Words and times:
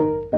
Everyone 0.00 0.37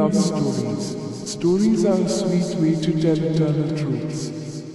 loves 0.00 0.24
stories. 0.24 1.30
Stories 1.30 1.84
are 1.84 2.00
a 2.00 2.08
sweet 2.08 2.50
way 2.60 2.74
to 2.84 2.92
tell 3.02 3.18
eternal 3.30 3.76
truths, 3.76 4.28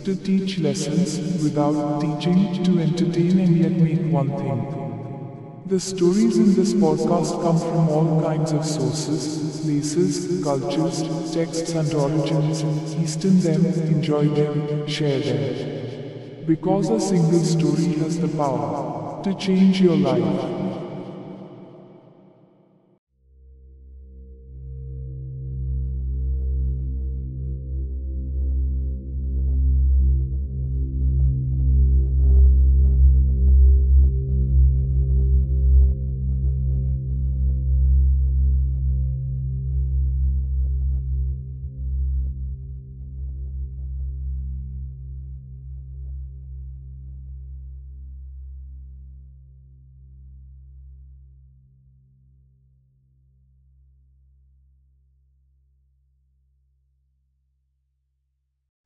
to 0.03 0.15
teach 0.15 0.59
lessons 0.59 1.43
without 1.43 1.99
teaching, 1.99 2.63
to 2.63 2.79
entertain 2.79 3.39
and 3.39 3.57
yet 3.57 3.71
make 3.71 4.03
one 4.11 4.29
thing. 4.37 4.59
The 5.65 5.79
stories 5.79 6.37
in 6.37 6.53
this 6.53 6.73
podcast 6.75 7.41
come 7.41 7.57
from 7.57 7.89
all 7.89 8.21
kinds 8.21 8.51
of 8.51 8.63
sources, 8.63 9.61
places, 9.63 10.43
cultures, 10.43 11.01
texts 11.33 11.73
and 11.73 11.91
origins. 11.91 12.63
Easton 13.03 13.39
them, 13.39 13.65
enjoy 13.95 14.27
them, 14.27 14.87
share 14.87 15.21
them. 15.21 16.45
Because 16.45 16.91
a 16.91 16.99
single 16.99 17.43
story 17.55 17.93
has 18.03 18.19
the 18.19 18.27
power 18.27 19.23
to 19.23 19.33
change 19.33 19.81
your 19.81 19.97
life. 19.97 20.64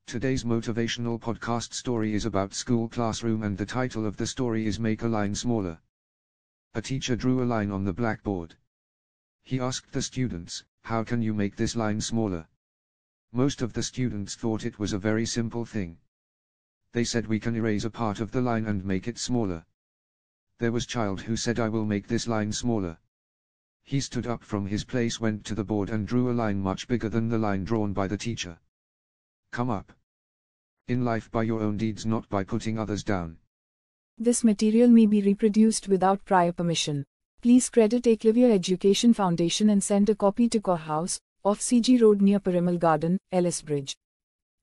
Today's 0.09 0.43
motivational 0.43 1.19
podcast 1.19 1.75
story 1.75 2.15
is 2.15 2.25
about 2.25 2.55
school 2.55 2.89
classroom 2.89 3.43
and 3.43 3.55
the 3.55 3.63
title 3.63 4.07
of 4.07 4.17
the 4.17 4.25
story 4.25 4.65
is 4.65 4.79
Make 4.79 5.03
a 5.03 5.07
Line 5.07 5.35
Smaller. 5.35 5.77
A 6.73 6.81
teacher 6.81 7.15
drew 7.15 7.43
a 7.43 7.45
line 7.45 7.69
on 7.69 7.83
the 7.83 7.93
blackboard. 7.93 8.55
He 9.43 9.59
asked 9.59 9.91
the 9.91 10.01
students, 10.01 10.63
how 10.83 11.03
can 11.03 11.21
you 11.21 11.35
make 11.35 11.57
this 11.57 11.75
line 11.75 12.01
smaller? 12.01 12.47
Most 13.31 13.61
of 13.61 13.73
the 13.73 13.83
students 13.83 14.33
thought 14.33 14.65
it 14.65 14.79
was 14.79 14.93
a 14.93 14.97
very 14.97 15.27
simple 15.27 15.63
thing. 15.63 15.99
They 16.91 17.03
said 17.03 17.27
we 17.27 17.39
can 17.39 17.55
erase 17.55 17.85
a 17.85 17.91
part 17.91 18.19
of 18.19 18.31
the 18.31 18.41
line 18.41 18.65
and 18.65 18.83
make 18.83 19.07
it 19.07 19.19
smaller. 19.19 19.63
There 20.57 20.71
was 20.71 20.85
a 20.85 20.87
child 20.87 21.21
who 21.21 21.35
said 21.35 21.59
I 21.59 21.69
will 21.69 21.85
make 21.85 22.07
this 22.07 22.27
line 22.27 22.51
smaller. 22.51 22.97
He 23.83 23.99
stood 23.99 24.25
up 24.25 24.43
from 24.43 24.65
his 24.65 24.83
place 24.83 25.19
went 25.19 25.45
to 25.45 25.53
the 25.53 25.63
board 25.63 25.91
and 25.91 26.07
drew 26.07 26.31
a 26.31 26.33
line 26.33 26.59
much 26.59 26.87
bigger 26.87 27.09
than 27.09 27.29
the 27.29 27.37
line 27.37 27.63
drawn 27.63 27.93
by 27.93 28.07
the 28.07 28.17
teacher. 28.17 28.57
Come 29.51 29.69
up. 29.69 29.93
In 30.89 31.05
life 31.05 31.29
by 31.29 31.43
your 31.43 31.61
own 31.61 31.77
deeds 31.77 32.07
not 32.07 32.27
by 32.29 32.43
putting 32.43 32.79
others 32.79 33.03
down. 33.03 33.37
This 34.17 34.43
material 34.43 34.89
may 34.89 35.05
be 35.05 35.21
reproduced 35.21 35.87
without 35.87 36.25
prior 36.25 36.51
permission. 36.51 37.05
Please 37.43 37.69
credit 37.69 38.05
Eklavya 38.05 38.51
Education 38.51 39.13
Foundation 39.13 39.69
and 39.69 39.83
send 39.83 40.09
a 40.09 40.15
copy 40.15 40.49
to 40.49 40.59
Core 40.59 40.77
House, 40.77 41.19
off 41.45 41.59
CG 41.59 42.01
Road 42.01 42.23
near 42.23 42.39
Parimal 42.39 42.79
Garden, 42.79 43.19
Ellis 43.31 43.61
Bridge. 43.61 43.95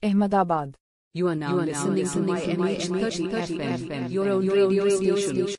Ahmedabad. 0.03 0.75
You 1.15 1.29
are 1.29 1.37
now, 1.37 1.53
you 1.53 1.61
are 1.61 1.67
listening, 1.67 1.95
listening 1.95 2.27
to 2.27 2.57
YMH 2.57 3.31
30 3.31 3.59
FM, 3.59 4.11
your 4.11 4.29
own 4.29 4.49
radio 4.49 4.89
station. 4.89 5.57